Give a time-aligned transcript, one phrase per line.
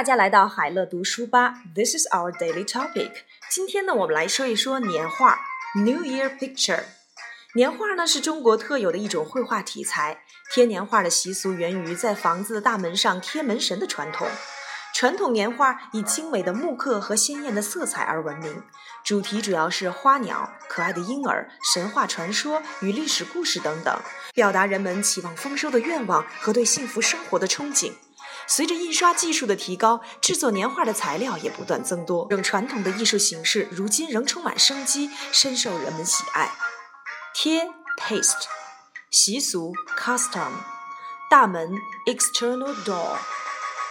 [0.00, 3.10] 大家来到海乐读书吧，This is our daily topic。
[3.50, 5.38] 今天呢，我们来说一说年画
[5.74, 6.84] （New Year Picture）。
[7.52, 10.22] 年画呢是中国特有的一种绘画题材。
[10.50, 14.26] 贴年画的习俗源于在房子的大门上贴门神的传统。
[14.94, 18.62] 传统年画以精美的木刻和鲜艳的色彩而闻名，
[19.04, 24.00] 主题主要是花鸟、可爱的婴儿、神话传说与历史故事等等，
[24.32, 27.92] 表达人们期望丰收的愿望和对幸福生活的憧憬。
[28.52, 36.50] 随着印刷技术的提高，制作年画的材料也不断增多，这传统的艺术形式如今仍充满生机，深受人们喜爱。
[37.32, 38.46] 贴 （paste）
[39.08, 40.50] 习俗 （custom）
[41.30, 41.70] 大门
[42.06, 43.18] （external door）。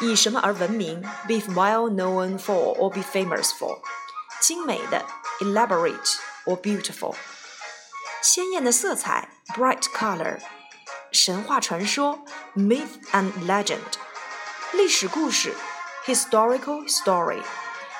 [0.00, 3.78] 以什么而闻名？Be well known for or be famous for。
[4.40, 5.06] 精美的
[5.38, 7.14] ，elaborate or beautiful。
[8.20, 10.40] 鲜艳的色彩，bright color。
[11.12, 12.24] 神话传说
[12.56, 13.78] ，myth and legend。
[14.73, 15.55] 历史故事，
[16.05, 17.41] historical story。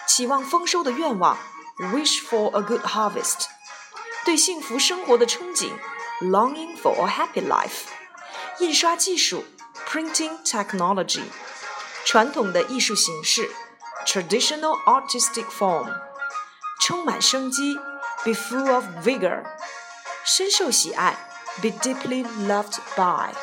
[0.08, 1.38] 期望丰收的愿望，
[1.80, 3.45] wish for a good harvest。
[4.23, 5.72] 对幸福生活的憧憬，
[6.22, 7.86] longing for a happy life。
[8.59, 9.45] 印刷技术，
[9.88, 11.23] printing technology。
[12.05, 13.52] 传统的艺术形式，
[14.05, 15.91] traditional artistic form，
[16.80, 17.75] 充满生机，
[18.23, 19.44] be full of vigor，
[20.23, 21.17] 深受喜爱，
[21.61, 23.33] be deeply loved by。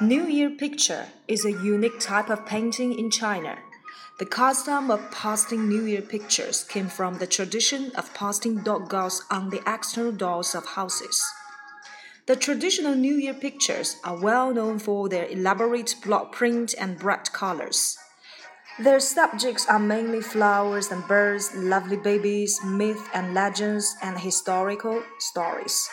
[0.00, 3.56] New Year picture is a unique type of painting in China.
[4.18, 9.22] The custom of posting New Year pictures came from the tradition of posting door gods
[9.30, 11.24] on the external doors of houses.
[12.26, 17.32] The traditional New Year pictures are well known for their elaborate block print and bright
[17.32, 17.96] colors.
[18.78, 25.88] Their subjects are mainly flowers and birds, lovely babies, myths and legends, and historical stories,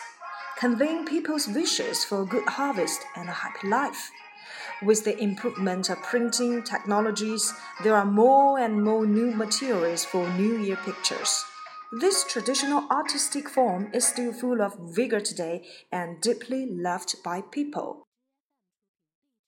[0.58, 4.10] conveying people's wishes for a good harvest and a happy life.
[4.82, 7.54] With the improvement of printing technologies,
[7.84, 11.44] there are more and more new materials for New Year pictures.
[12.00, 18.08] This traditional artistic form is still full of vigor today and deeply loved by people.